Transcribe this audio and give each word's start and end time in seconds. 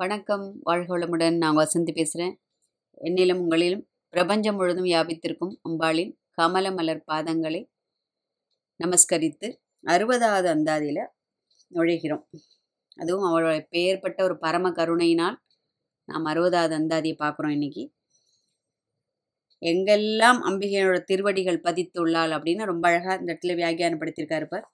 வணக்கம். 0.00 0.60
வாழ்கோளமுடன் 0.66 1.36
நான் 1.36 1.56
வசந்தி 1.56 1.92
பேசுகிறேன் 1.92 2.34
என்னிலும் 3.00 3.40
உங்களிலும் 3.40 3.82
பிரபஞ்சம் 4.08 4.56
முழுதும் 4.56 4.84
வியாபித்திருக்கும் 4.84 5.54
அம்பாளின் 5.68 6.12
கமல 6.30 6.72
மலர் 6.72 7.02
பாதங்களை 7.12 7.60
நமஸ்கரித்து 8.80 9.48
அறுபதாவது 9.86 10.48
அந்தாதியில் 10.54 11.02
நுழைகிறோம். 11.74 12.22
அதுவும் 12.96 13.24
அவளுடைய 13.24 13.66
பெயர்பட்ட 13.70 14.22
ஒரு 14.22 14.38
பரம 14.38 14.72
கருணையினால் 14.72 15.38
நாம் 16.04 16.24
அறுபதாவது 16.24 16.76
அந்தாதியை 16.78 17.16
பார்க்குறோம் 17.18 17.50
இன்னைக்கு. 17.50 17.92
எங்கெல்லாம் 19.62 20.40
அம்பிகையோட 20.44 21.00
திருவடிகள் 21.00 21.60
பதித்துள்ளாள் 21.60 22.34
அப்படின்னு 22.38 22.64
ரொம்ப 22.64 22.88
அழகாக 22.88 23.20
இந்த 23.20 23.32
இடத்துல 23.32 23.60
வியாகியானப்படுத்தியிருக்காரு 23.62 24.44
பார். 24.44 24.72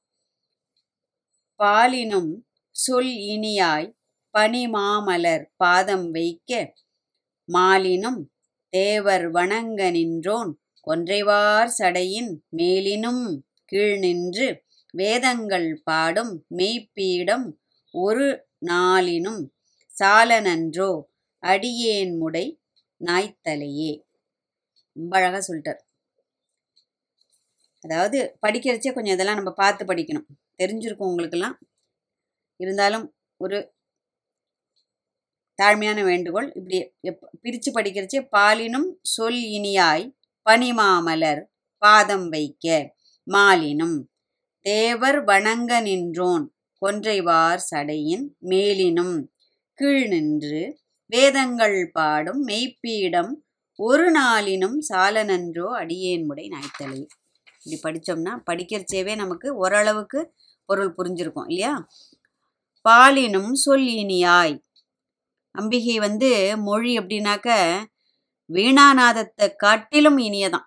பாலினும் 1.61 2.32
சொல் 2.70 3.14
இனியாய் 3.34 3.95
பனிமாமலர் 4.34 5.44
பாதம் 5.56 6.06
வைக்க 6.10 6.52
மாலினும் 7.48 8.20
தேவர் 8.72 9.26
வணங்க 9.30 9.80
நின்றோன் 9.90 10.50
கொன்றைவார் 10.86 11.70
சடையின் 11.79 12.30
மேலினும் 12.56 13.25
கீழ் 13.72 13.98
நின்று 13.98 14.48
வேதங்கள் 14.94 15.68
பாடும் 15.84 16.32
மெய்ப்பீடம் 16.56 17.46
ஒரு 17.94 18.26
நாளினும் 18.66 19.42
சாலனன்றோ 19.94 20.90
அடியேன் 21.42 22.14
முடை 22.18 22.46
நாய்த்தலையே. 23.00 23.92
ரொம்ப 24.96 25.12
அழகாக 25.18 25.42
சொல்லிட்டார். 25.48 25.80
அதாவது 27.84 28.18
படிக்கிறச்சே 28.42 28.92
கொஞ்சம் 28.92 29.14
இதெல்லாம் 29.14 29.36
நம்ம 29.36 29.53
பார்த்து 29.54 29.84
படிக்கணும். 29.84 30.28
தெரிஞ்சிருக்கும் 30.58 31.11
உங்களுக்கெல்லாம். 31.11 31.56
இருந்தாலும் 32.61 33.06
ஒரு 33.41 33.58
தாழ்மையான 35.62 36.05
வேண்டுகோள். 36.05 36.53
இப்படி 36.55 36.78
எப் 37.00 37.31
பிரித்து 37.41 37.72
படிக்கிறச்சே 37.72 38.20
பாலினும் 38.36 38.89
சொல் 39.03 39.42
இனியாய் 39.56 40.06
பனிமாமலர் 40.47 41.42
பாதம் 41.78 42.28
வைக்க 42.28 42.67
மாலினும். 43.27 43.97
தேவர் 44.61 45.25
வணங்க 45.25 45.81
நின்றோன் 45.81 46.45
கொன்றைவார் 46.83 47.62
சடையின் 47.70 48.27
மேலினும். 48.48 49.17
கீழ் 49.78 50.09
நின்று 50.09 50.62
வேதங்கள் 51.12 51.91
பாடும் 51.93 52.47
மெய்ப்பீடம் 52.47 53.33
ஒரு 53.78 54.12
நாளினும் 54.12 54.78
சாலனன்றோ 54.89 55.69
அடியேன் 55.73 56.25
முடை 56.25 56.47
நாய்த்தலை. 56.48 57.00
இப்படி 57.65 57.78
படித்தோம்னா 57.84 58.33
படிக்கிறச்சேவே 58.50 59.17
நமக்கு 59.17 59.56
ஓரளவுக்கு 59.56 60.21
பொருள் 60.69 60.95
புரிஞ்சிருக்கும் 60.98 61.48
இல்லையா? 61.48 61.73
பாலினும் 62.84 63.53
சொல் 63.55 63.87
இனியாய் 64.03 64.55
அம்பிகை 65.55 65.97
வந்து 65.98 66.30
மொழி 66.69 66.92
அப்படின்னாக்க 67.00 67.48
வீணாநாதத்தை 68.50 69.47
காட்டிலும் 69.56 70.19
இனியதான். 70.19 70.66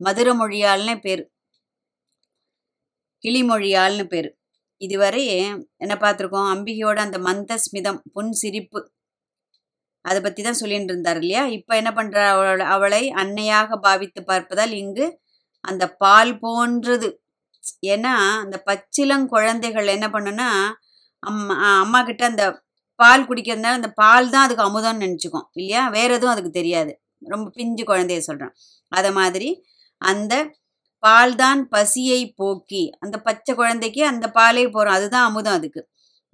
மதுர 0.00 0.28
மொழியால்னு 0.34 0.94
பேர். 1.00 1.22
கிளிமொழியால்னு 3.24 4.04
பேர். 4.04 4.30
இதுவரை 4.80 5.22
என்ன 5.84 5.94
பார்த்துருக்கோம்? 6.00 6.48
அம்பிகையோட 6.54 6.98
அந்த 7.06 7.18
மந்த 7.28 7.58
ஸ்மிதம் 7.64 8.00
புன் 8.14 8.32
சிரிப்பு 8.42 8.80
அதை 10.04 10.20
பற்றி 10.22 10.42
தான் 10.42 10.58
சொல்லிட்டு 10.60 10.92
இருந்தார் 10.92 11.18
இல்லையா? 11.20 11.42
இப்போ 11.56 11.72
என்ன 11.80 11.90
பண்ணுறா 11.98 12.22
அவளோட 12.34 12.62
அவளை 12.74 13.02
அன்னையாக 13.22 13.76
பாவித்து 13.86 14.20
பார்ப்பதால் 14.30 14.72
இங்கு 14.82 15.06
அந்த 15.64 15.84
பால் 16.02 16.32
போன்றது. 16.38 17.08
ஏன்னா 17.86 18.14
அந்த 18.44 18.56
பச்சிலங் 18.68 19.26
குழந்தைகள் 19.34 19.94
என்ன 19.96 20.06
பண்ணுன்னா 20.08 20.48
அம்மா 21.22 21.54
அம்மா 21.82 22.00
கிட்ட 22.02 22.22
அந்த 22.26 22.44
பால் 23.00 23.26
குடிக்கிறதுனால 23.28 23.78
அந்த 23.80 23.90
பால் 23.94 24.30
தான் 24.30 24.44
அதுக்கு 24.46 24.64
அமுதம்னு 24.66 25.04
நினச்சிக்கும் 25.04 25.46
இல்லையா? 25.52 25.82
வேற 25.88 26.08
எதுவும் 26.14 26.34
அதுக்கு 26.34 26.52
தெரியாது. 26.52 26.92
ரொம்ப 27.26 27.46
பிஞ்சு 27.58 27.84
குழந்தைய 27.84 28.20
சொல்கிறேன் 28.20 28.54
அதை 28.92 29.10
மாதிரி 29.12 29.48
அந்த 30.02 30.34
பால் 31.02 31.34
தான் 31.36 31.60
பசியை 31.68 32.20
போக்கி 32.40 32.82
அந்த 33.00 33.16
பச்சை 33.18 33.52
குழந்தைக்கு 33.54 34.02
அந்த 34.04 34.26
பாலே 34.34 34.64
போகிறோம் 34.68 34.96
அதுதான் 34.98 35.28
அமுதம் 35.30 35.56
அதுக்கு. 35.58 35.82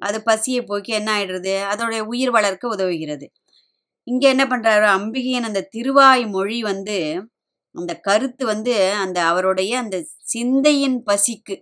அது 0.03 0.19
பசியை 0.22 0.60
போக்கி 0.62 0.93
என்ன 0.93 1.10
ஆயிடுறது? 1.16 1.55
அதோடைய 1.72 2.00
உயிர் 2.12 2.32
வளர்க்க 2.37 2.75
உதவுகிறது. 2.75 3.27
இங்கே 4.06 4.27
என்ன 4.28 4.44
பண்ணுறாரு 4.47 4.87
அம்பிகையின் 4.97 5.49
அந்த 5.50 5.61
திருவாய் 5.75 6.25
மொழி 6.28 6.59
வந்து 6.62 6.99
அந்த 7.75 7.93
கருத்து 8.00 8.44
வந்து 8.47 8.75
அந்த 9.05 9.19
அவருடைய 9.25 9.72
அந்த 9.78 9.97
சிந்தையின் 10.32 10.99
பசிக்கு 11.09 11.56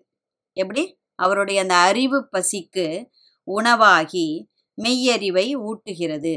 எப்படி? 0.56 0.82
அவருடைய 1.18 1.58
அந்த 1.64 1.76
அறிவு 1.88 2.18
பசிக்கு 2.34 2.86
உணவாகி 3.48 4.26
மெய்யறிவை 4.78 5.56
ஊட்டுகிறது. 5.56 6.34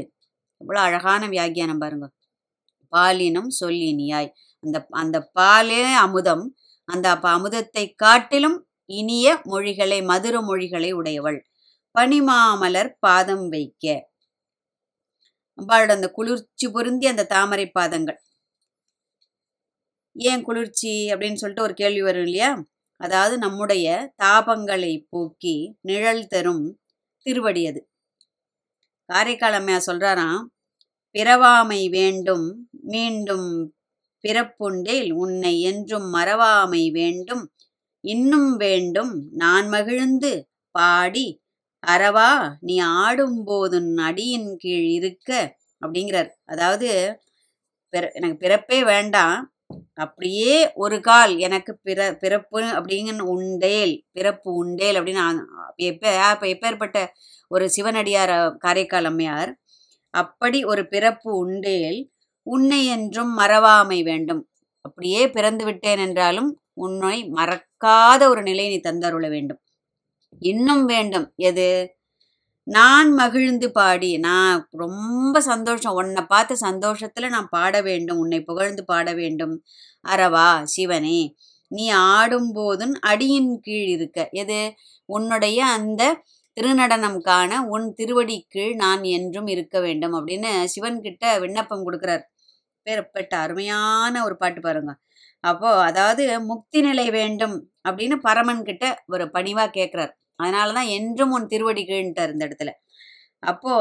எவ்வளோ 0.56 0.80
அழகான 0.80 1.26
வியாக்கியானம் 1.28 1.78
பாருங்க. 1.78 2.06
பாலினும் 2.92 3.50
சொல்லினியாய். 3.60 4.30
அந்த 4.64 4.86
அந்த 4.90 5.30
பாலே 5.40 5.94
அமுதம் 5.94 6.56
அந்த 6.84 7.14
அமுதத்தை 7.14 7.94
காட்டிலும் 7.96 8.66
இனிய 8.84 9.40
மொழிகளை 9.44 10.02
மதுர 10.02 10.40
மொழிகளை 10.40 10.92
உடையவள். 10.92 11.46
பனிமாமலர் 11.98 12.90
பாதம் 12.98 13.48
வைக்க. 13.48 14.08
அம்பாளோட 15.58 15.90
அந்த 15.90 16.10
குளிர்ச்சி 16.10 16.68
பொருந்தி 16.68 17.06
அந்த 17.06 17.26
தாமரை 17.26 17.70
பாதங்கள். 17.70 18.20
ஏன் 20.16 20.42
குளிர்ச்சி 20.42 20.92
அப்படின்னு 21.12 21.34
சொல்லிட்டு 21.34 21.62
ஒரு 21.62 21.74
கேள்வி 21.74 22.02
வரும் 22.02 22.22
இல்லையா? 22.22 22.64
அதாவது 22.96 23.38
நம்முடைய 23.38 24.14
தாபங்களை 24.22 25.04
போக்கி 25.10 25.76
நிழல் 25.80 26.26
தரும் 26.26 26.80
திருவடி 27.26 27.66
அது. 27.66 27.89
காரைக்கால் 29.10 29.56
அம்மையா 29.58 29.80
சொல்கிறாராம் 29.86 30.42
பிறவாமை 31.14 31.82
வேண்டும் 31.90 32.46
மீண்டும் 32.86 33.48
பிறப்புண்டேல் 34.24 35.10
உன்னை 35.14 35.54
என்றும் 35.62 36.08
மறவாமை 36.14 36.84
வேண்டும் 36.92 37.44
இன்னும் 38.04 38.50
வேண்டும் 38.56 39.12
நான் 39.34 39.68
மகிழ்ந்து 39.68 40.32
பாடி 40.74 41.26
அறவா 41.82 42.30
நீ 42.60 42.74
ஆடும்போதுன் 43.00 43.92
அடியின் 44.06 44.50
கீழ் 44.56 44.88
இருக்க 44.98 45.30
அப்படிங்கிறார். 45.82 46.30
அதாவது 46.44 46.88
பிற 47.92 48.04
எனக்கு 48.14 48.38
பிறப்பே 48.38 48.78
வேண்டாம் 48.84 49.38
அப்படியே 49.94 50.54
ஒரு 50.74 50.96
கால் 51.00 51.32
எனக்கு 51.38 51.72
பிற 51.82 52.00
பிறப்பு 52.20 52.60
அப்படிங்கன்னு 52.76 53.24
உண்டேல் 53.34 53.94
பிறப்பு 54.12 54.50
உண்டேல் 54.62 54.98
அப்படின்னு 54.98 55.24
எப்ப 55.84 56.04
இப்போ 56.32 56.46
எப்பேற்பட்ட 56.54 56.98
ஒரு 57.50 57.66
சிவனடியார் 57.70 58.34
காரைக்கால் 58.58 59.08
அம்மையார் 59.10 59.52
அப்படி 60.14 60.58
ஒரு 60.64 60.82
பிறப்பு 60.88 61.30
உண்டேல் 61.44 61.98
உன்னை 62.46 62.80
என்றும் 62.86 63.32
மறவாமை 63.38 63.98
வேண்டும். 64.02 64.42
அப்படியே 64.84 65.22
பிறந்து 65.30 65.64
விட்டேன் 65.64 65.98
என்றாலும் 65.98 66.50
உன்னை 66.74 67.16
மறக்காத 67.30 68.22
ஒரு 68.28 68.42
நிலை 68.42 68.66
நீ 68.68 68.78
தந்தருள 68.80 69.26
வேண்டும். 69.30 69.60
இன்னும் 70.42 70.84
வேண்டும். 70.84 71.26
எது? 71.48 71.68
நான் 72.66 73.08
மகிழ்ந்து 73.12 73.68
பாடி 73.72 74.10
நான் 74.18 74.58
ரொம்ப 74.72 75.40
சந்தோஷம். 75.40 75.94
உன்னை 75.94 76.22
பார்த்த 76.24 76.56
சந்தோஷத்துல 76.60 77.28
நான் 77.28 77.48
பாட 77.48 77.74
வேண்டும். 77.80 78.18
உன்னை 78.18 78.40
புகழ்ந்து 78.42 78.82
பாட 78.84 79.12
வேண்டும். 79.14 79.54
அறவா 80.08 80.48
சிவனே 80.64 81.20
நீ 81.70 81.84
ஆடும்போதும் 82.12 82.94
அடியின் 83.10 83.52
கீழ் 83.60 83.88
இருக்க. 83.88 84.28
எது? 84.32 84.60
உன்னுடைய 85.08 85.58
அந்த 85.76 86.02
திருநடனம் 86.56 87.20
காண 87.20 87.52
உன் 87.66 87.86
திருவடி 87.94 88.36
கீழ் 88.48 88.74
நான் 88.74 89.02
என்றும் 89.16 89.46
இருக்க 89.46 89.76
வேண்டும் 89.80 90.14
அப்படின்னு 90.14 90.52
சிவன் 90.66 91.00
கிட்ட 91.00 91.24
விண்ணப்பம் 91.38 91.84
கொடுக்குறார். 91.86 92.24
பேரப்பட்ட 92.86 93.32
அருமையான 93.38 94.14
ஒரு 94.24 94.36
பாட்டு 94.36 94.60
பாருங்க. 94.60 94.92
அப்போ 95.44 95.70
அதாவது 95.82 96.24
முக்தி 96.42 96.80
நிலை 96.80 97.06
வேண்டும் 97.10 97.56
அப்படின்னு 97.88 98.16
பரமன் 98.20 98.62
கிட்ட 98.62 98.84
ஒரு 99.06 99.24
பணிவா 99.34 99.64
கேட்கிறார் 99.70 100.12
அதனாலதான் 100.40 100.90
என்றும் 100.98 101.32
உன் 101.32 101.46
திருவடி 101.46 101.82
கீழ்ன்ட்டார் 101.84 102.34
இந்த 102.34 102.44
இடத்துல. 102.48 102.72
அப்போ 103.42 103.74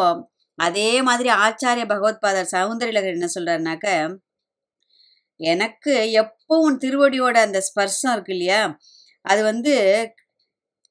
அதே 0.59 0.89
மாதிரி 1.01 1.29
ஆச்சாரிய 1.43 1.85
பகவத்பாதர் 1.91 2.51
சௌந்தரிலகர் 2.55 3.17
என்ன 3.17 3.27
சொல்றாருனாக்க 3.35 3.87
எனக்கு 5.39 5.93
எப்போ 6.21 6.55
உன் 6.59 6.77
திருவடியோட 6.77 7.37
அந்த 7.41 7.59
ஸ்பர்சம் 7.67 8.13
இருக்கு 8.13 8.33
இல்லையா 8.35 8.61
அது 9.25 9.41
வந்து 9.43 9.73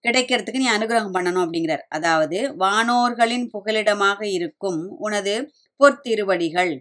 கிடைக்கிறதுக்கு 0.05 0.63
நீ 0.63 0.69
அனுகிரகம் 0.71 1.15
பண்ணணும் 1.17 1.45
அப்படிங்கிறார். 1.45 1.85
அதாவது 1.89 2.39
வானோர்களின் 2.59 3.47
புகலிடமாக 3.55 4.21
இருக்கும் 4.37 4.81
உனது 4.99 5.35
பொற்திருவடிகள். 5.81 6.73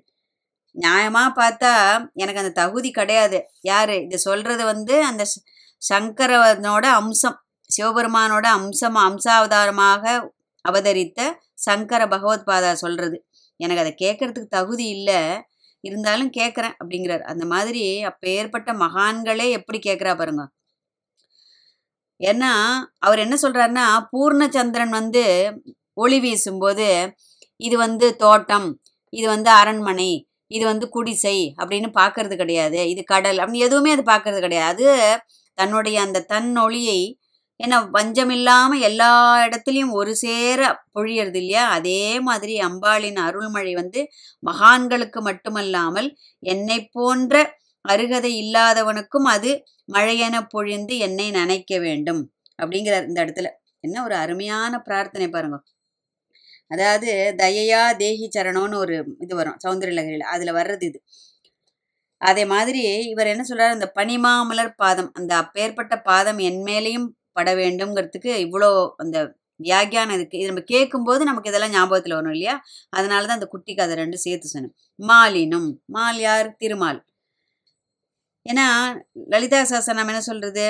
நியாயமா 0.76 1.24
பார்த்தா 1.38 1.74
எனக்கு 2.16 2.42
அந்த 2.42 2.54
தகுதி 2.62 2.90
கிடையாது. 2.92 3.40
யாரு? 3.64 3.96
இது 4.06 4.18
சொல்றது 4.20 4.64
வந்து 4.66 4.96
அந்த 5.06 5.24
சங்கரவனோட 5.82 6.86
அம்சம். 7.02 7.38
சிவபெருமானோட 7.70 8.46
அம்சம் 8.58 8.98
அம்சாவதாரமாக 9.08 10.04
அவதரித்த 10.66 11.20
சங்கர 11.54 12.08
பகவத் 12.08 12.48
பாதா 12.50 12.72
சொல்றது. 12.74 13.18
எனக்கு 13.60 13.84
அதை 13.84 13.94
கேட்கறதுக்கு 14.04 14.50
தகுதி 14.50 14.86
இல்லை. 14.88 15.20
இருந்தாலும் 15.84 16.32
கேட்குறேன் 16.32 16.76
அப்படிங்கிறார். 16.80 17.22
அந்த 17.22 17.46
மாதிரி 17.46 18.02
அப்போ 18.02 18.28
ஏற்பட்ட 18.30 18.74
மகான்களே 18.74 19.50
எப்படி 19.50 19.80
கேட்குறா 19.80 20.14
பாருங்க. 20.18 20.44
ஏன்னா 22.20 22.52
அவர் 23.00 23.20
என்ன 23.20 23.36
சொல்றாருன்னா 23.42 23.86
பூர்ணச்சந்திரன் 24.14 24.90
வந்து 24.90 25.24
ஒளி 25.94 26.20
வீசும்போது 26.20 26.88
இது 27.58 27.78
வந்து 27.78 28.16
தோட்டம் 28.16 28.68
இது 29.14 29.28
வந்து 29.28 29.50
அரண்மனை 29.50 30.28
இது 30.48 30.66
வந்து 30.66 30.90
குடிசை 30.90 31.38
அப்படின்னு 31.60 31.90
பார்க்கறது 31.94 32.36
கிடையாது. 32.36 32.90
இது 32.90 33.04
கடல் 33.04 33.38
அப்படின்னு 33.38 33.66
எதுவுமே 33.68 33.92
அது 33.92 34.04
பார்க்கறது 34.12 34.40
கிடையாது. 34.40 34.90
அது 34.90 35.22
தன்னுடைய 35.54 36.02
அந்த 36.02 36.20
தன் 36.22 36.58
ஒளியை 36.58 37.00
ஏன்னா 37.60 37.78
வஞ்சமில்லாம 37.96 38.80
எல்லா 38.88 39.12
இடத்துலையும் 39.46 39.94
ஒரு 40.00 40.12
சேர 40.16 40.60
பொழியறது 40.96 41.40
இல்லையா? 41.42 41.64
அதே 41.78 42.02
மாதிரி 42.20 42.56
அம்பாளின் 42.68 43.20
அருள்மழை 43.28 43.74
வந்து 43.74 44.02
மகான்களுக்கு 44.44 45.22
மட்டுமல்லாமல் 45.30 46.10
என்னை 46.44 46.80
போன்ற 46.98 47.36
அருகதை 47.86 48.32
இல்லாதவனுக்கும் 48.44 49.28
அது 49.36 49.52
மழையென 49.96 50.36
பொழிந்து 50.54 50.96
என்னை 51.08 51.28
நனைக்க 51.32 51.74
வேண்டும் 51.80 52.22
அப்படிங்கிறார் 52.60 53.08
இந்த 53.10 53.20
இடத்துல. 53.26 53.50
என்ன 53.84 53.98
ஒரு 54.04 54.16
அருமையான 54.16 54.74
பிரார்த்தனை 54.88 55.28
பாருங்க. 55.30 55.58
அதாவது 56.72 57.10
தயையா 57.38 57.82
தேகி 58.02 58.28
சரணம்னு 58.36 58.78
ஒரு 58.84 58.96
இது 59.26 59.34
வரும் 59.36 59.60
சௌந்தரலகரியில் 59.66 60.32
அதுல 60.34 60.52
வர்றது 60.60 60.86
இது. 60.90 61.00
அதே 62.22 62.44
மாதிரி 62.54 62.82
இவர் 63.14 63.32
என்ன 63.34 63.44
சொல்றாரு? 63.50 63.74
அந்த 63.78 63.88
பனிமாமலர் 64.00 64.74
பாதம் 64.84 65.12
அந்த 65.20 65.32
அப்பேற்பட்ட 65.44 65.96
பாதம் 66.10 66.40
என் 66.50 66.62
மேலேயும் 66.70 67.08
பட 67.38 67.50
வேண்டும்ங்கிறதுக்கு 67.62 68.32
இவ்வளோ 68.46 68.70
அந்த 69.04 69.18
வியாக்கியானம் 69.60 70.16
இதுக்கு 70.18 70.40
இது 70.40 70.50
நம்ம 70.52 70.64
கேட்கும்போது 70.74 71.22
நமக்கு 71.30 71.50
இதெல்லாம் 71.52 71.76
ஞாபகத்தில் 71.76 72.18
வரும் 72.18 72.34
இல்லையா? 72.36 72.56
அதனால 72.90 73.26
தான் 73.30 73.40
அந்த 73.40 73.48
குட்டி 73.54 73.74
கதை 73.76 73.96
ரெண்டு 74.02 74.18
சேர்த்து 74.26 74.48
சொன்னேன். 74.54 74.76
மாலினும். 75.00 75.70
மால் 75.96 76.20
யார்? 76.26 76.50
திருமால். 76.62 77.00
ஏன்னா 78.46 78.68
லலிதா 79.34 79.62
சாசனம் 79.72 80.10
என்ன 80.12 80.22
சொல்றது? 80.30 80.66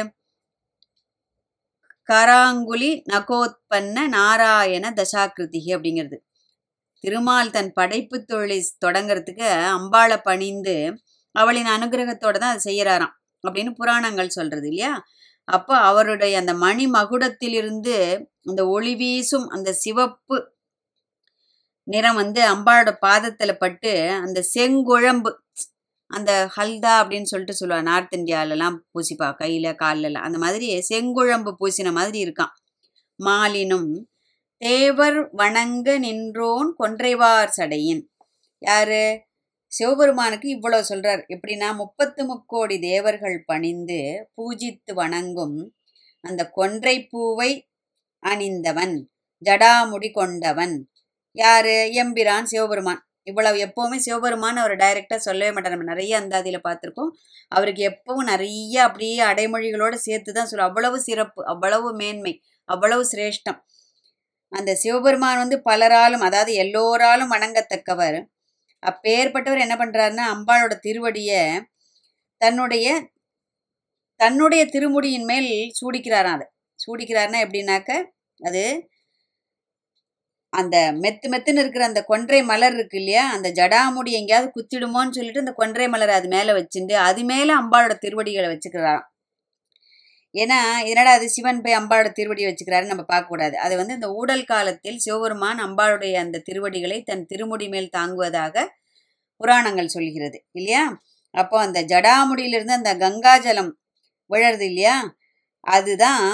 கராங்குலி 2.09 2.91
நகோத்பன்ன 3.13 4.07
நாராயண 4.17 4.85
தசாகிருதிகி 4.99 5.71
அப்படிங்கிறது. 5.77 6.17
திருமால் 7.03 7.53
தன் 7.55 7.71
படைப்பு 7.79 8.17
தொழிலை 8.25 8.59
தொடங்கிறதுக்கு 8.85 9.47
அம்பாளை 9.75 10.17
பணிந்து 10.29 10.75
அவளின் 11.35 11.69
அனுகிரகத்தோட 11.75 12.35
தான் 12.43 12.53
அதை 12.53 12.61
செய்யறாராம் 12.69 13.13
அப்படின்னு 13.43 13.71
புராணங்கள் 13.81 14.35
சொல்றது 14.37 14.67
இல்லையா? 14.71 14.93
அப்போ 15.47 15.77
அவருடைய 15.77 16.37
அந்த 16.37 16.53
மணி 16.53 16.85
மகுடத்திலிருந்து 16.87 18.25
அந்த 18.43 18.67
ஒளி 18.67 18.95
வீசும் 18.95 19.47
அந்த 19.47 19.73
சிவப்பு 19.73 20.37
நிறம் 21.83 22.15
வந்து 22.15 22.41
அம்பாளோட 22.41 22.91
பாதத்தில் 22.99 23.57
பட்டு 23.57 24.09
அந்த 24.09 24.43
செங்குழம்பு 24.59 25.31
அந்த 26.07 26.49
ஹல்தா 26.57 26.93
அப்படின்னு 27.01 27.23
சொல்லிட்டு 27.23 27.55
சொல்லுவாள் 27.59 27.81
நார்த் 27.81 28.13
இந்தியாலலாம் 28.15 28.77
பூசிப்பா 28.93 29.35
கையில் 29.35 29.75
காலெல்லாம். 29.75 30.23
அந்த 30.23 30.37
மாதிரி 30.37 30.83
செங்குழம்பு 30.89 31.51
பூசின 31.59 31.91
மாதிரி 31.91 32.19
இருக்கான். 32.25 32.53
மாலினும் 33.25 33.89
தேவர் 34.61 35.29
வணங்க 35.31 35.97
நின்றோன் 35.97 36.75
கொன்றைவார் 36.79 37.51
சடையின். 37.57 38.03
யாரு? 38.61 39.26
சிவபெருமானுக்கு 39.77 40.47
இவ்வளோ 40.55 40.79
சொல்கிறார் 40.89 41.21
எப்படின்னா 41.35 41.69
முப்பத்து 41.75 42.21
முக்கோடி 42.25 42.75
தேவர்கள் 42.89 43.37
பணிந்து 43.45 43.99
பூஜித்து 44.37 44.93
வணங்கும் 44.93 45.57
அந்த 46.23 46.41
கொன்றை 46.57 46.95
பூவை 47.11 47.51
அணிந்தவன் 48.23 48.95
ஜடாமுடி 49.41 50.09
கொண்டவன். 50.11 50.75
யாரு? 51.35 51.75
எம்பிரான் 52.03 52.49
சிவபெருமான். 52.51 53.01
இவ்வளவு 53.27 53.57
எப்பவுமே 53.65 53.97
சிவபெருமான் 53.97 54.59
அவர் 54.61 54.75
டைரக்டா 54.75 55.17
சொல்லவே 55.25 55.51
மாட்டார். 55.53 55.73
நம்ம 55.75 55.87
நிறைய 55.91 56.13
அந்தாதியில் 56.21 56.65
பார்த்துருக்கோம். 56.67 57.11
அவருக்கு 57.51 57.81
எப்பவும் 57.91 58.29
நிறைய 58.31 58.75
அப்படியே 58.87 59.17
அடைமொழிகளோட 59.31 59.95
சேர்த்து 60.05 60.31
தான் 60.31 60.49
சொல்லுவோம் 60.49 60.69
அவ்வளவு 60.71 60.97
சிறப்பு 61.07 61.41
அவ்வளவு 61.53 61.89
மேன்மை 61.93 62.33
அவ்வளவு 62.69 63.03
சிரேஷ்டம். 63.11 63.59
அந்த 64.51 64.71
சிவபெருமான் 64.83 65.41
வந்து 65.43 65.57
பலராலும் 65.69 66.25
அதாவது 66.27 66.51
எல்லோராலும் 66.63 67.33
வணங்கத்தக்கவர். 67.35 68.19
அப்பேற்பட்டவர் 68.83 69.63
என்ன 69.65 69.75
பண்ணுறாருன்னா 69.77 70.25
அம்பாளோட 70.35 70.73
திருவடியை 70.87 71.41
தன்னுடைய 72.41 72.87
தன்னுடைய 74.19 74.61
திருமுடியின் 74.73 75.27
மேல் 75.31 75.49
சூடிக்கிறாராம் 75.79 76.37
அதை. 76.37 76.47
சூடிக்கிறாருன்னா 76.79 77.39
எப்படின்னாக்க 77.45 77.89
அது 78.39 78.63
அந்த 80.53 80.75
மெத்து 81.03 81.27
மெத்துன்னு 81.31 81.61
இருக்கிற 81.63 81.83
அந்த 81.85 82.01
கொன்றை 82.03 82.39
மலர் 82.43 82.75
இருக்கு 82.77 82.97
இல்லையா 82.97 83.23
அந்த 83.35 83.47
ஜடாமுடி 83.59 84.11
எங்கேயாவது 84.19 84.47
குத்திடுமோன்னு 84.57 85.15
சொல்லிட்டு 85.17 85.43
அந்த 85.45 85.53
கொன்றை 85.61 85.87
மலர் 85.95 86.13
அது 86.19 86.27
மேலே 86.35 86.51
வச்சுட்டு 86.59 86.95
அது 87.09 87.23
மேலே 87.23 87.53
அம்பாளோட 87.53 87.95
திருவடிகளை 88.05 88.49
வச்சுக்கிறாராம். 88.53 89.05
ஏன்னா 90.35 90.57
என்னடா 90.89 91.11
அது 91.17 91.27
சிவன் 91.29 91.61
போய் 91.63 91.77
அம்பாளோட 91.79 92.09
திருவடி 92.11 92.43
வச்சுக்கிறாருன்னு 92.45 92.93
நம்ம 92.93 93.05
பார்க்கக்கூடாது. 93.11 93.55
அது 93.65 93.73
வந்து 93.77 93.93
இந்த 93.93 94.09
ஊடல் 94.19 94.43
காலத்தில் 94.45 94.99
சிவபெருமான் 95.05 95.61
அம்பாளுடைய 95.67 96.15
அந்த 96.25 96.41
திருவடிகளை 96.47 96.97
தன் 97.03 97.25
திருமுடி 97.25 97.67
மேல் 97.69 97.93
தாங்குவதாக 97.97 98.65
புராணங்கள் 99.41 99.93
சொல்கிறது 99.95 100.37
இல்லையா? 100.59 100.83
அப்போ 101.33 101.57
அந்த 101.59 101.79
ஜடாமுடியிலிருந்து 101.91 102.77
அந்த 102.79 102.91
கங்காஜலம் 103.03 103.71
விழறது 104.29 104.65
இல்லையா? 104.71 104.95
அதுதான் 105.67 106.25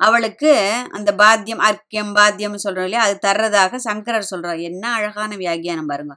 அவளுக்கு 0.00 0.50
அந்த 0.96 1.10
பாத்தியம் 1.22 1.62
அர்க்கியம் 1.68 2.12
பாத்தியம் 2.18 2.62
சொல்கிறோம் 2.64 2.86
இல்லையா? 2.88 3.04
அது 3.06 3.16
தர்றதாக 3.28 3.78
சங்கரர் 3.88 4.30
சொல்கிறார் 4.32 4.60
என்ன 4.70 4.84
அழகான 4.98 5.32
வியாகியானம் 5.36 5.90
பாருங்க. 5.92 6.14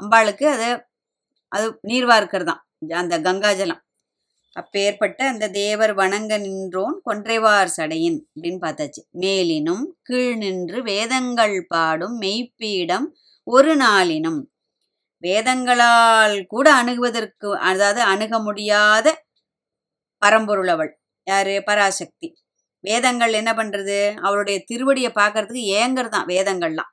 அம்பாளுக்கு 0.00 0.46
அது 0.56 0.68
அது 1.52 1.66
நீர்வார்க்கர் 1.90 2.48
தான் 2.50 2.62
அந்த 3.02 3.14
கங்காஜலம் 3.28 3.82
அப்பேற்பட்ட 4.56 5.28
அந்த 5.28 5.48
தேவர் 5.50 5.94
வணங்க 5.94 6.38
நின்றோன் 6.38 7.00
கொன்றைவார் 7.06 7.70
சடையின் 7.76 8.18
அப்படின்னு 8.34 8.58
பார்த்தாச்சு. 8.60 9.02
மேலினும் 9.18 9.84
கீழ் 10.02 10.36
நின்று 10.36 10.82
வேதங்கள் 10.82 11.64
பாடும் 11.68 12.20
மெய்ப்பீடம் 12.20 13.06
ஒரு 13.46 13.76
நாளினும். 13.76 14.40
வேதங்களால் 15.22 16.46
கூட 16.46 16.74
அணுகுவதற்கு 16.74 17.58
அதாவது 17.60 18.00
அணுக 18.02 18.38
முடியாத 18.38 19.06
பரம்பொருள் 20.22 20.68
அவள். 20.68 20.92
யாரு? 21.26 21.62
பராசக்தி. 21.64 22.28
வேதங்கள் 22.84 23.32
என்ன 23.32 23.52
பண்றது? 23.52 23.98
அவளுடைய 24.20 24.64
திருவடியை 24.70 25.10
பார்க்கறதுக்கு 25.20 25.64
ஏங்கறதான் 25.80 26.28
வேதங்கள்லாம். 26.28 26.92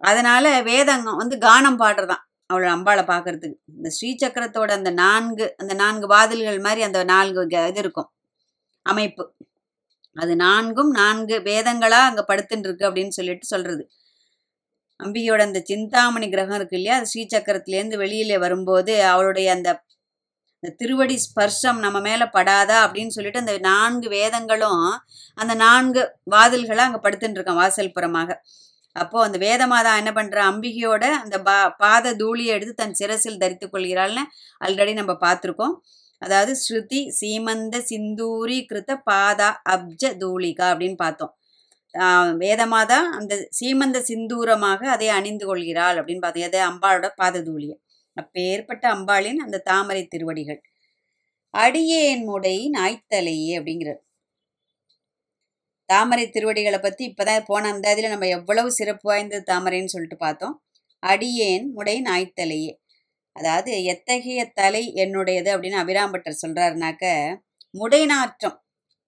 அதனால 0.00 0.62
வேதங்க 0.62 1.16
வந்து 1.16 1.36
கானம் 1.38 1.78
பாடுறதான். 1.78 2.24
அவளோட 2.52 2.70
அம்பாளை 2.70 3.04
பார்க்கறதுக்கு. 3.04 3.54
இந்த 3.76 3.90
ஸ்ரீசக்கரத்தோட 4.00 4.70
அந்த 4.70 4.90
நான்கு 4.90 5.54
அந்த 5.56 5.74
நான்கு 5.74 6.06
வாதில்கள் 6.06 6.62
மாதிரி 6.62 6.82
அந்த 6.82 7.04
நான்கு 7.04 7.46
க- 7.46 7.68
இது 7.68 7.78
இருக்கும். 7.78 8.12
அமைப்பு. 8.82 9.34
அது 10.14 10.36
நான்கும் 10.36 10.90
நான்கு 10.90 11.38
வேதங்களா 11.38 11.90
அங்க 11.90 12.24
படுத்துட்டு 12.28 12.58
இருக்கு 12.58 12.90
அப்படின்னு 12.90 13.08
சொல்லிட்டு 13.08 13.46
சொல்றது. 13.46 13.90
அம்பிகையோட 15.04 15.40
அந்த 15.40 15.60
சிந்தாமணி 15.64 16.28
கிரகம் 16.28 16.54
இருக்கு 16.54 16.76
இல்லையா? 16.76 16.98
அது 16.98 17.10
ஸ்ரீசக்கரத்துலேருந்து 17.14 17.96
வெளியில 17.96 18.38
வரும்போது 18.38 19.04
அவளுடைய 19.04 19.52
அந்த 19.52 19.84
இந்த 20.60 20.74
திருவடி 20.76 21.18
ஸ்பர்ஷம் 21.18 21.78
நம்ம 21.78 22.00
மேல 22.00 22.30
படாதா 22.32 22.90
அப்படின்னு 22.90 23.08
சொல்லிட்டு 23.08 23.38
அந்த 23.38 23.58
நான்கு 23.58 24.08
வேதங்களும் 24.08 25.00
அந்த 25.34 25.54
நான்கு 25.54 26.16
வாதில்களா 26.30 26.76
அங்க 26.76 27.10
படுத்துட்டு 27.10 27.38
இருக்கான் 27.38 27.54
வாசல் 27.54 27.92
அப்போது 28.96 29.02
அப்போ 29.02 29.18
அந்த 29.26 29.38
வேதமாதா 29.44 29.90
என்ன 30.00 30.10
பண்ணுற 30.18 30.38
அம்பிகையோட 30.50 31.04
அந்த 31.22 31.36
பா 31.48 31.56
பாத 31.82 32.12
தூளியை 32.22 32.52
எடுத்து 32.56 32.74
தன் 32.74 32.96
சிரசில் 33.00 33.40
தரித்து 33.42 33.66
கொள்கிறாள்னு 33.68 34.22
ஆல்ரெடி 34.60 34.92
நம்ம 35.00 35.12
பார்த்துருக்கோம். 35.24 35.74
அதாவது 36.22 36.52
ஸ்ருதி 36.64 37.00
சீமந்த 37.20 37.76
சிந்தூரி 37.90 38.58
கிருத்த 38.70 38.92
பாதா 39.10 39.48
அப்ஜ 39.74 40.02
தூளிகா 40.22 40.66
அப்படின்னு 40.72 40.98
பார்த்தோம். 41.04 41.32
வேதமாதா 42.42 42.98
அந்த 43.18 43.34
சீமந்த 43.60 43.98
சிந்தூரமாக 44.10 44.82
அதை 44.94 45.08
அணிந்து 45.18 45.46
கொள்கிறாள் 45.50 45.98
அப்படின்னு 46.00 46.24
பார்த்தோம். 46.26 46.46
எதை? 46.50 46.60
அம்பாளோட 46.70 47.08
பாத 47.22 47.42
தூளியை. 47.48 47.76
அப்பேற்பட்ட 48.16 48.84
அம்பாளின் 48.96 49.40
அந்த 49.46 49.62
தாமரை 49.70 50.02
திருவடிகள். 50.14 50.60
அடியேன் 51.54 52.24
முடை 52.30 52.56
நாய்த்தலையே 52.76 53.52
அப்படிங்கிறார். 53.58 54.00
தாமரை 55.92 56.24
திருவடிகளை 56.28 56.78
பற்றி 56.80 57.02
இப்போ 57.10 57.24
தான் 57.24 57.46
போன 57.50 57.70
அந்த 57.74 57.92
இதில் 57.94 58.12
நம்ம 58.14 58.28
எவ்வளவு 58.38 58.70
சிறப்பு 58.78 59.06
வாய்ந்தது 59.10 59.44
தாமரைன்னு 59.50 59.94
சொல்லிட்டு 59.94 60.18
பார்த்தோம். 60.18 60.54
அடியேன் 61.02 61.66
முடை 61.76 61.96
நாய்த்தலையே. 62.08 62.72
அதாவது 63.36 63.72
எத்தகைய 63.92 64.40
தலை 64.60 64.82
என்னுடையது 65.04 65.50
அப்படின்னு 65.54 65.82
அபிராம்பட்டர் 65.84 66.42
சொல்கிறாருனாக்க 66.42 67.04
முடைநாற்றம் 67.74 68.58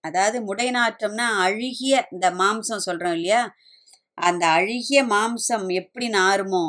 அதாவது 0.04 0.38
முடைநாற்றம்னா 0.48 1.26
அழுகிய 1.44 1.94
இந்த 2.14 2.26
மாம்சம் 2.40 2.86
சொல்கிறோம் 2.86 3.16
இல்லையா? 3.18 3.42
அந்த 4.18 4.44
அழுகிய 4.58 5.00
மாம்சம் 5.14 5.66
எப்படி 5.80 6.06
நாறுமோ 6.18 6.64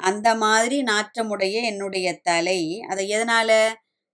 அந்த 0.00 0.28
மாதிரி 0.44 0.78
நாற்றமுடைய 0.90 1.56
என்னுடைய 1.70 2.08
தலை. 2.28 2.60
அதை 2.90 3.04
எதனால்? 3.16 3.58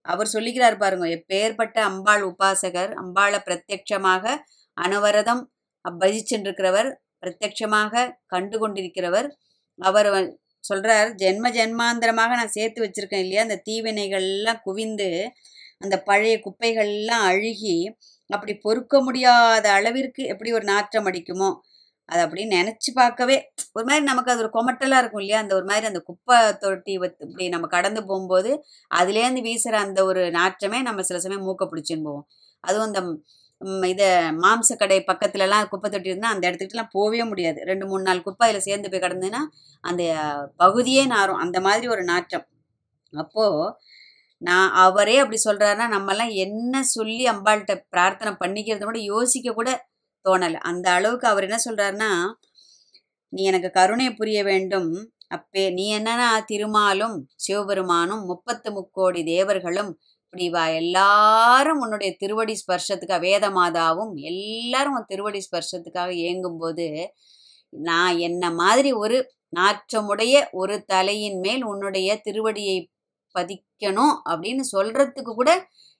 அவர் 0.05 0.33
சொல்லிக்கிறார் 0.35 0.77
பாருங்க 0.77 1.07
எப்பேற்பட்ட 1.17 1.77
அம்பாள் 1.89 2.23
உபாசகர் 2.29 2.91
அம்பாளை 3.01 3.39
பிரத்யட்சமாக 3.47 4.23
அனவரதம் 4.77 5.41
பஜிச்சுருக்கிறவர் 5.85 6.89
பிரத்யட்சமாக 7.21 7.93
கண்டு 8.33 8.57
கொண்டிருக்கிறவர் 8.59 9.27
அவர் 9.79 10.09
சொல்கிறார் 10.63 11.09
ஜென்ம 11.21 11.47
ஜென்மாந்திரமாக 11.57 12.35
நான் 12.39 12.55
சேர்த்து 12.57 12.79
வச்சிருக்கேன் 12.83 13.23
இல்லையா? 13.25 13.41
அந்த 13.47 13.57
தீவினைகள்லாம் 13.69 14.61
குவிந்து 14.67 15.09
அந்த 15.81 15.95
பழைய 16.09 16.35
குப்பைகள்லாம் 16.45 17.25
அழுகி 17.31 17.75
அப்படி 18.29 18.53
பொறுக்க 18.65 19.01
முடியாத 19.07 19.65
அளவிற்கு 19.77 20.21
எப்படி 20.33 20.51
ஒரு 20.57 20.65
நாற்றம் 20.71 21.07
அடிக்குமோ? 21.09 21.49
அது 22.09 22.21
அப்படி 22.25 22.43
நினச்சி 22.55 22.89
பார்க்கவே 22.93 23.35
ஒரு 23.77 23.85
மாதிரி 23.87 24.03
நமக்கு 24.09 24.31
அது 24.33 24.41
ஒரு 24.43 24.51
கொமட்டலாக 24.55 25.01
இருக்கும் 25.01 25.21
இல்லையா? 25.23 25.39
அந்த 25.43 25.53
ஒரு 25.59 25.65
மாதிரி 25.71 25.85
அந்த 25.91 26.01
குப்பை 26.09 26.37
தொட்டி 26.63 26.93
இப்படி 26.95 27.45
நம்ம 27.55 27.67
கடந்து 27.75 28.01
போகும்போது 28.09 28.51
அதுலேருந்து 28.91 29.43
வீசுகிற 29.47 29.77
அந்த 29.87 29.99
ஒரு 30.11 30.23
நாற்றமே 30.39 30.79
நம்ம 30.89 31.03
சில 31.09 31.19
சமயம் 31.25 31.47
மூக்க 31.49 31.65
பிடிச்சின்னு 31.73 32.07
போவோம். 32.09 32.25
அதுவும் 32.63 32.87
அந்த 32.89 33.01
இதை 33.91 34.07
மாம்ச 34.43 34.75
கடை 34.77 34.97
பக்கத்துலலாம் 35.07 35.67
குப்பை 35.69 35.87
தொட்டி 35.91 36.09
இருந்தால் 36.09 36.33
அந்த 36.33 36.45
இடத்துக்கிட்டலாம் 36.49 36.91
போகவே 36.91 37.23
முடியாது. 37.23 37.59
ரெண்டு 37.63 37.85
மூணு 37.87 38.03
நாள் 38.03 38.21
குப்பை 38.21 38.49
அதில் 38.49 38.65
சேர்ந்து 38.67 38.89
போய் 38.89 39.03
கிடந்துன்னா 39.05 39.41
அந்த 39.81 40.03
பகுதியே 40.57 41.05
நாரும். 41.05 41.35
அந்த 41.35 41.59
மாதிரி 41.61 41.87
ஒரு 41.87 42.03
நாற்றம். 42.03 42.45
அப்போது 43.13 43.75
நான் 44.37 44.69
அவரே 44.85 45.17
அப்படி 45.17 45.39
சொல்கிறாருன்னா 45.45 45.87
நம்மலாம் 45.95 46.31
என்ன 46.45 46.83
சொல்லி 46.83 47.25
அம்பாள்கிட்ட 47.25 47.73
பிரார்த்தனை 47.89 48.33
பண்ணிக்கிறது 48.39 48.83
கூட 48.83 48.99
யோசிக்க 48.99 49.53
கூட 49.53 49.69
தோணலை. 50.25 50.59
அந்த 50.71 50.91
அளவுக்கு 50.91 51.27
அவர் 51.27 51.43
என்ன 51.43 51.59
சொல்கிறாருன்னா 51.67 52.11
நீ 53.29 53.43
எனக்கு 53.43 53.69
கருணை 53.71 54.13
புரிய 54.13 54.39
வேண்டும். 54.43 54.91
அப்பே 55.27 55.63
நீ 55.69 55.85
என்னன்னா 55.99 56.27
திருமாலும் 56.45 57.15
சிவபெருமானும் 57.35 58.23
முப்பத்து 58.25 58.71
முக்கோடி 58.71 59.23
தேவர்களும் 59.23 59.91
இப்படி 60.33 60.47
வா 60.53 60.61
எல்லாரும் 60.77 61.79
உன்னுடைய 61.83 62.11
திருவடி 62.21 62.53
ஸ்பர்ஷத்துக்காக 62.61 63.19
வேதமாதாவும் 63.25 64.13
எல்லாரும் 64.29 64.93
உன் 64.97 65.09
திருவடி 65.11 65.39
ஸ்பர்ஷத்துக்காக 65.45 66.11
ஏங்கும்போது 66.29 66.87
நான் 67.87 68.15
என்ன 68.27 68.49
மாதிரி 68.61 68.91
ஒரு 69.01 69.17
நாற்றமுடைய 69.57 70.35
ஒரு 70.61 70.75
தலையின் 70.93 71.37
மேல் 71.45 71.63
உன்னுடைய 71.71 72.15
திருவடியை 72.27 72.77
பதிக்கணும் 73.35 74.15
அப்படின்னு 74.31 74.63
சொல்றதுக்கு 74.73 75.33
கூட 75.33 75.51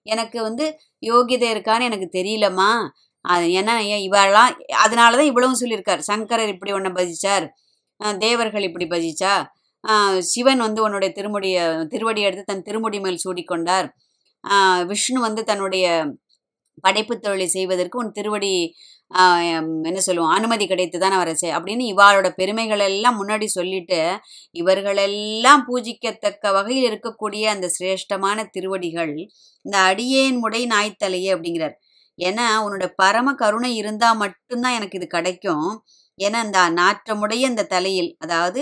எனக்கு 0.06 0.40
வந்து 0.48 0.66
யோகிதை 1.10 1.50
இருக்கான்னு 1.54 1.90
எனக்கு 1.90 2.08
தெரியலம்மா. 2.20 2.70
அது 3.26 3.46
ஏன்னா 3.60 3.76
ஏன் 3.94 4.04
இவெல்லாம் 4.10 4.54
அதனால 4.86 5.12
தான் 5.20 5.32
இவ்வளவும் 5.32 5.62
சொல்லியிருக்கார். 5.62 6.02
சங்கரர் 6.12 6.54
இப்படி 6.56 6.74
உன்னை 6.78 6.92
பஜிச்சார் 7.00 7.46
தேவர்கள் 8.26 8.68
இப்படி 8.70 8.88
பஜிச்சா 8.96 9.34
சிவன் 10.32 10.64
வந்து 10.66 10.82
உன்னுடைய 10.86 11.12
திருமுடிய 11.18 11.58
திருவடி 11.94 12.22
எடுத்து 12.28 12.44
தன் 12.52 12.66
திருமுடி 12.68 13.00
மேல் 13.06 13.24
சூடிக்கொண்டார். 13.26 13.88
விஷ்ணு 14.92 15.20
வந்து 15.20 15.42
தன்னுடைய 15.44 15.86
படைப்பு 16.84 17.16
தொழிலை 17.18 17.48
செய்வதற்கு 17.48 18.00
உன் 18.02 18.16
திருவடி 18.18 18.54
என்ன 19.88 20.00
சொல்லுவோம் 20.00 20.34
அனுமதி 20.36 20.66
கிடைத்து 20.68 20.98
தான் 21.00 21.16
அவரை 21.18 21.34
செய் 21.34 21.56
அப்படின்னு 21.58 21.84
இவாளோட 21.94 22.28
பெருமைகள் 22.40 22.84
எல்லாம் 22.88 23.18
முன்னாடி 23.20 23.48
சொல்லிட்டு 23.58 24.00
இவர்களெல்லாம் 24.56 25.62
பூஜிக்கத்தக்க 25.68 26.52
வகையில் 26.52 26.88
இருக்கக்கூடிய 26.90 27.44
அந்த 27.56 27.68
சிரேஷ்டமான 27.78 28.46
திருவடிகள் 28.56 29.14
இந்த 29.66 29.76
அடியேன் 29.90 30.40
முடை 30.44 30.62
நாய்த்தலையே 30.72 31.30
அப்படிங்கிறார். 31.36 31.76
ஏன்னா 32.20 32.46
உன்னோட 32.66 32.88
பரம 33.02 33.28
கருணை 33.34 33.72
இருந்தால் 33.82 34.20
மட்டும்தான் 34.24 34.78
எனக்கு 34.80 34.98
இது 35.00 35.08
கிடைக்கும். 35.08 35.68
ஏன்னா 36.20 36.40
இந்த 36.48 36.60
நாற்றமுடைய 36.80 37.44
இந்த 37.52 37.70
தலையில் 37.74 38.12
அதாவது 38.20 38.62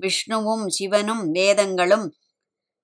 விஷ்ணுவும் 0.00 0.64
சிவனும் 0.76 1.22
வேதங்களும் 1.36 2.06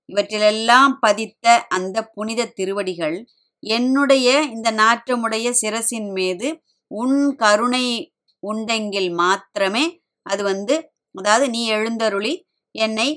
இவற்றிலெல்லாம் 0.09 0.93
பதித்த 1.01 1.67
அந்த 1.69 1.99
புனித 2.07 2.51
திருவடிகள் 2.55 3.25
என்னுடைய 3.63 4.29
இந்த 4.43 4.71
நாற்றமுடைய 4.73 5.53
சிரசின் 5.63 6.13
மீது 6.13 6.63
உன் 6.91 7.37
கருணை 7.37 8.15
உண்டெங்கில் 8.43 9.11
மாத்திரமே 9.15 9.85
அது 10.27 10.43
வந்து 10.43 10.75
அதாவது 11.15 11.51
நீ 11.51 11.61
எழுந்தருளி 11.71 12.33
என்னை 12.75 13.09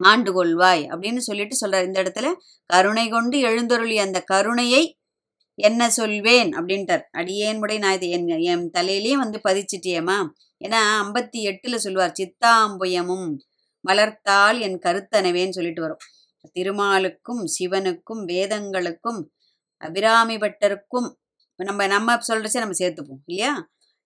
ஆண்டு 0.00 0.30
கொள்வாய் 0.32 0.82
அப்படின்னு 0.90 1.16
சொல்லிட்டு 1.16 1.56
சொல்றார். 1.60 1.84
இந்த 1.84 2.02
இடத்துல 2.02 2.28
கருணை 2.66 3.08
கொண்டு 3.08 3.40
எழுந்தருளி 3.40 3.98
அந்த 3.98 4.18
கருணையை 4.22 4.82
என்ன 5.58 5.90
சொல்வேன் 5.90 6.50
அப்படின்ட்டார். 6.50 7.04
அடியேன் 7.10 7.60
நான் 7.78 7.94
இது 7.94 8.08
என் 8.10 8.26
என் 8.26 8.70
தலையிலேயே 8.78 9.12
வந்து 9.12 9.40
பதிச்சிட்டியேம்மா. 9.48 10.18
ஏன்னா 10.64 10.80
ஐம்பத்தி 11.02 11.40
எட்டுல 11.50 11.76
சொல்லுவார் 11.76 12.16
சித்தாம்புயமும் 12.20 13.28
மலர்த்தால் 13.84 14.58
என் 14.60 14.78
கருத்தனவேன்னு 14.86 15.56
சொல்லிட்டு 15.58 15.82
வரும். 15.82 16.02
திருமாலுக்கும் 16.56 17.42
சிவனுக்கும் 17.56 18.22
வேதங்களுக்கும் 18.32 19.20
அபிராமி 19.80 20.36
பட்டருக்கும் 20.36 21.08
நம்ம 21.60 21.86
நம்ம 21.86 22.16
சொல்றச்சே 22.28 22.62
நம்ம 22.64 22.76
சேர்த்துப்போம் 22.82 23.22
இல்லையா? 23.26 23.52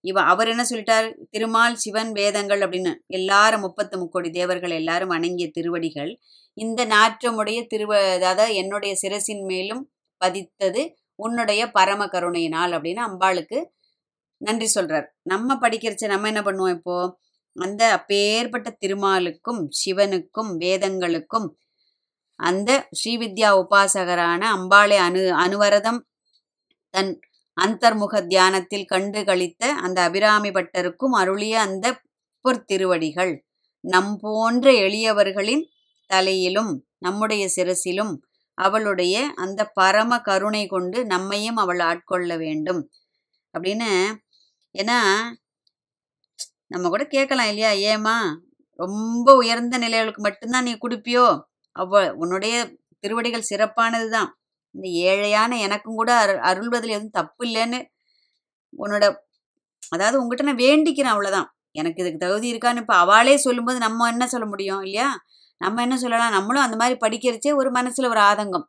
இவ 0.04 0.20
அவர் 0.22 0.48
என்ன 0.48 0.64
சொல்லிட்டார்? 0.70 1.06
திருமால் 1.30 1.76
சிவன் 1.76 2.10
வேதங்கள் 2.12 2.60
அப்படின்னு. 2.60 2.92
எல்லாரும் 3.08 3.60
முப்பத்து 3.60 3.98
முக்கோடி 3.98 4.30
தேவர்கள் 4.30 4.70
எல்லாரும் 4.70 5.08
வணங்கிய 5.08 5.48
திருவடிகள். 5.50 6.12
இந்த 6.56 6.80
நாற்றமுடைய 6.86 7.58
திருவ 7.74 7.92
அதாவது 8.18 8.54
என்னுடைய 8.54 8.94
சிரசின் 9.02 9.44
மேலும் 9.44 9.82
பதித்தது 10.20 10.82
உன்னுடைய 11.18 11.62
பரம 11.70 12.02
கருணையினால் 12.08 12.72
அப்படின்னு 12.72 13.02
அம்பாளுக்கு 13.08 13.58
நன்றி 14.40 14.68
சொல்றார். 14.74 15.06
நம்ம 15.22 15.56
படிக்கிறச்ச 15.62 16.06
நம்ம 16.06 16.28
என்ன 16.28 16.42
பண்ணுவோம் 16.42 16.74
இப்போ? 16.78 16.96
அந்த 17.58 17.82
அப்பேற்பட்ட 17.92 18.68
திருமாலுக்கும் 18.80 19.62
சிவனுக்கும் 19.80 20.50
வேதங்களுக்கும் 20.58 21.48
அந்த 22.40 22.70
ஸ்ரீவித்யா 22.98 23.50
உபாசகரான 23.62 24.42
அம்பாளை 24.56 24.98
அனு 25.06 25.22
அனுவரதம் 25.44 26.00
தன் 26.94 27.12
அந்தர்முக 27.56 28.14
தியானத்தில் 28.26 28.86
கண்டு 28.86 29.20
கழித்த 29.24 29.72
அந்த 29.76 29.98
அபிராமி 30.02 30.50
பட்டருக்கும் 30.50 31.14
அருளிய 31.20 31.54
அந்த 31.60 31.86
பொற்திருவடிகள். 32.44 33.32
நம் 33.84 34.12
போன்ற 34.20 34.66
எளியவர்களின் 34.80 35.64
தலையிலும் 36.10 36.72
நம்முடைய 36.98 37.44
சிரசிலும் 37.56 38.14
அவளுடைய 38.58 39.16
அந்த 39.36 39.60
பரம 39.72 40.20
கருணை 40.20 40.66
கொண்டு 40.66 40.98
நம்மையும் 41.06 41.56
அவள் 41.56 41.80
ஆட்கொள்ள 41.80 42.30
வேண்டும். 42.36 42.80
அப்படின்னு 43.54 43.90
ஏன்னா 44.74 44.98
நம்ம 46.70 46.88
கூட 46.88 47.04
கேட்கலாம் 47.08 47.50
இல்லையா? 47.52 47.70
ஏமா 47.90 48.16
ரொம்ப 48.78 49.28
உயர்ந்த 49.42 49.76
நிலைகளுக்கு 49.78 50.20
மட்டும்தான் 50.22 50.66
நீ 50.68 50.72
கொடுப்பியோ? 50.76 51.26
அவ்வ 51.76 51.94
உன்னுடைய 52.22 52.54
திருவடிகள் 53.04 53.50
சிறப்பானது 53.50 54.08
தான் 54.16 54.28
இந்த 54.74 54.86
ஏழையான 55.08 55.52
எனக்கும் 55.66 55.98
கூட 56.00 56.10
அரு 56.22 56.34
அருள்வதில் 56.50 56.94
எதுவும் 56.96 57.16
தப்பு 57.18 57.42
இல்லைன்னு 57.48 57.78
உன்னோட 58.72 59.04
அதாவது 59.92 60.16
உங்ககிட்ட 60.20 60.46
நான் 60.48 60.62
வேண்டிக்கிறேன் 60.66 61.14
அவ்வளோதான் 61.14 61.48
எனக்கு 61.74 62.02
இதுக்கு 62.02 62.24
தகுதி 62.24 62.46
இருக்கான்னு 62.52 62.82
இப்போ 62.84 62.94
அவளே 63.04 63.34
சொல்லும்போது 63.38 63.78
நம்ம 63.78 64.08
என்ன 64.12 64.24
சொல்ல 64.26 64.46
முடியும் 64.46 64.82
இல்லையா? 64.86 65.08
நம்ம 65.60 65.82
என்ன 65.82 65.96
சொல்லலாம்? 65.98 66.36
நம்மளும் 66.38 66.64
அந்த 66.66 66.76
மாதிரி 66.76 66.96
படிக்கிறச்சே 67.04 67.52
ஒரு 67.60 67.70
மனசில் 67.70 68.12
ஒரு 68.12 68.22
ஆதங்கம். 68.30 68.66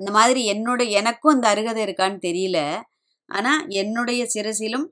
அந்த 0.00 0.10
மாதிரி 0.10 0.40
என்னோட 0.52 0.82
எனக்கும் 0.92 1.34
அந்த 1.34 1.46
அருகதை 1.48 1.80
இருக்கான்னு 1.86 2.18
தெரியல. 2.26 2.58
ஆனால் 3.28 3.62
என்னுடைய 3.80 4.22
சிரசிலும் 4.34 4.86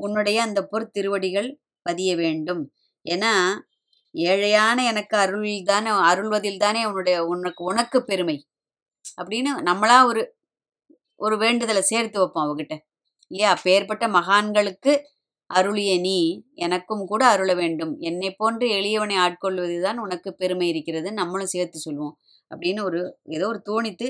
உன்னுடைய 0.00 0.38
அந்த 0.42 0.60
பொற்திருவடிகள் 0.72 1.48
பதிய 1.86 2.10
வேண்டும். 2.16 2.62
ஏன்னா 3.04 3.32
ஏழையான 4.14 4.78
எனக்கு 4.84 5.16
அருள் 5.18 5.48
தானே 5.64 5.90
அருள்வதில் 6.10 6.58
தானே 6.58 6.82
உன்னுடைய 6.86 7.18
உனக்கு 7.24 7.62
உனக்கு 7.64 7.98
பெருமை. 8.04 8.36
அப்படின்னு 9.20 9.50
நம்மளா 9.70 9.98
ஒரு 10.04 10.22
ஒரு 11.20 11.36
வேண்டுதலை 11.38 11.82
சேர்த்து 11.82 12.18
வைப்போம் 12.20 12.46
அவகிட்ட. 12.46 12.74
இல்லையா? 13.30 13.50
அப்பேற்பட்ட 13.52 14.04
மகான்களுக்கு 14.08 14.92
அருளிய 15.50 15.92
நீ 16.00 16.16
எனக்கும் 16.58 17.04
கூட 17.06 17.22
அருள 17.26 17.52
வேண்டும். 17.54 17.92
என்னை 18.00 18.30
போன்று 18.32 18.66
எளியவனை 18.70 19.16
ஆட்கொள்வது 19.16 19.76
தான் 19.82 19.98
உனக்கு 19.98 20.30
பெருமை 20.34 20.68
இருக்கிறது 20.68 21.08
நம்மளும் 21.12 21.52
சேர்த்து 21.54 21.78
சொல்லுவோம். 21.78 22.16
அப்படின்னு 22.50 22.82
ஒரு 22.84 23.00
ஏதோ 23.28 23.46
ஒரு 23.48 23.60
தோணித்து 23.70 24.08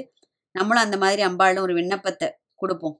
நம்மளும் 0.55 0.85
அந்த 0.85 0.97
மாதிரி 0.99 1.23
அம்பாளும் 1.25 1.61
ஒரு 1.61 1.75
விண்ணப்பத்தை 1.75 2.29
கொடுப்போம். 2.55 2.97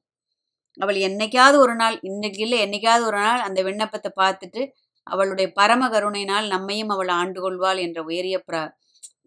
அவள் 0.81 0.99
என்னைக்காவது 1.07 1.57
ஒரு 1.57 1.75
நாள் 1.75 1.97
இன்னைக்கு 2.03 2.41
இல்லை 2.45 2.59
என்னைக்காவது 2.65 3.05
ஒரு 3.11 3.19
நாள் 3.21 3.43
அந்த 3.49 3.61
விண்ணப்பத்தை 3.63 4.11
பார்த்துட்டு 4.17 4.63
அவளுடைய 5.07 5.47
பரம 5.53 5.89
கருணையினால் 5.89 6.47
நம்மையும் 6.49 6.93
அவள் 6.95 7.13
ஆண்டு 7.19 7.39
கொள்வாள் 7.41 7.79
என்ற 7.79 8.01
உயரிய 8.09 8.37
பிரா 8.49 8.63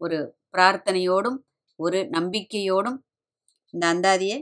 ஒரு 0.01 0.17
பிரார்த்தனையோடும் 0.53 1.37
ஒரு 1.79 1.99
நம்பிக்கையோடும் 2.15 2.97
இந்த 3.73 3.85
அந்தாதியை 3.93 4.37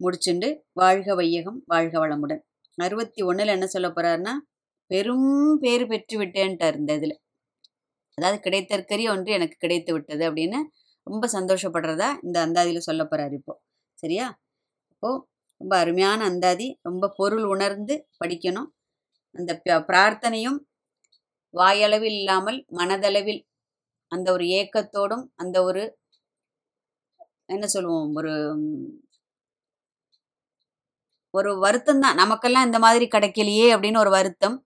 முடிச்சுண்டு 0.00 0.48
வாழ்க 0.72 1.14
வையகம் 1.14 1.58
வாழ்க 1.66 1.94
வளமுடன். 1.98 2.40
அறுபத்தி 2.78 3.20
ஒன்றில் 3.22 3.54
என்ன 3.54 3.66
சொல்ல 3.66 3.88
போறாருன்னா 3.90 4.34
பெரும் 4.90 5.30
பேர் 5.62 5.84
பெற்று 5.86 6.16
விட்டேன்ட்டார் 6.20 6.78
இந்த 6.80 6.92
இதில். 6.98 7.16
அதாவது 8.18 8.38
கிடைத்தற்கரிய 8.46 9.08
ஒன்று 9.14 9.30
எனக்கு 9.32 9.56
கிடைத்து 9.58 9.90
விட்டது 9.96 10.22
அப்படின்னு 10.28 10.60
ரொம்ப 11.06 11.26
சந்தோஷப்படுறதா 11.36 12.08
இந்த 12.26 12.38
அந்தாதியில் 12.46 12.86
சொல்ல 12.88 13.02
போகிறார் 13.04 13.34
இப்போ. 13.38 13.54
சரியா? 13.98 14.26
இப்போது 14.92 15.18
ரொம்ப 15.60 15.72
அருமையான 15.82 16.20
அந்தாதி 16.30 16.66
ரொம்ப 16.88 17.12
பொருள் 17.18 17.46
உணர்ந்து 17.54 17.94
படிக்கணும். 18.22 18.68
அந்த 19.34 19.52
பிரார்த்தனையும் 19.90 20.58
வாயளவில் 21.54 22.16
இல்லாமல் 22.20 22.58
மனதளவில் 22.78 23.40
அந்த 24.12 24.28
ஒரு 24.36 24.44
ஏக்கத்தோடும் 24.60 25.24
அந்த 25.42 25.56
ஒரு 25.68 25.82
என்ன 27.54 27.66
சொல்லுவோம் 27.74 28.14
ஒரு 28.20 28.32
ஒரு 31.34 31.50
வருத்தம் 31.64 32.02
தான். 32.04 32.18
நமக்கெல்லாம் 32.22 32.66
இந்த 32.68 32.78
மாதிரி 32.84 33.06
கிடைக்கலையே 33.14 33.66
அப்படின்னு 33.74 34.02
ஒரு 34.04 34.12
வருத்தம் 34.16 34.56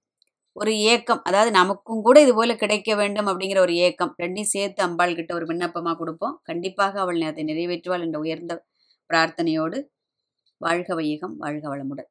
ஒரு 0.57 0.73
ஏக்கம். 0.93 1.23
அதாவது 1.29 1.51
நமக்கும் 1.59 2.03
கூட 2.07 2.17
இது 2.25 2.33
போல 2.39 2.55
கிடைக்க 2.63 2.95
வேண்டும் 3.01 3.29
அப்படிங்கிற 3.31 3.61
ஒரு 3.67 3.75
ஏக்கம். 3.87 4.13
ரெண்டையும் 4.23 4.53
சேர்த்து 4.55 4.81
அம்பாள் 4.87 5.17
கிட்ட 5.19 5.33
ஒரு 5.39 5.47
விண்ணப்பமாக 5.51 5.97
கொடுப்போம். 6.01 6.37
கண்டிப்பாக 6.51 7.01
அவள் 7.05 7.21
அதை 7.31 7.45
நிறைவேற்றுவாள் 7.51 8.05
என்ற 8.07 8.19
உயர்ந்த 8.25 8.55
பிரார்த்தனையோடு 9.11 9.79
வாழ்க 10.63 10.95
வையகம் 10.95 11.37
வாழ்க 11.37 11.67
வளமுடன். 11.69 12.11